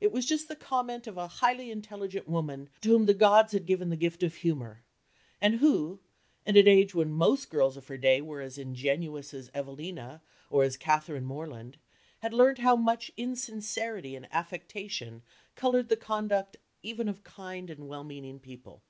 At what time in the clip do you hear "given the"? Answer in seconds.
3.66-3.96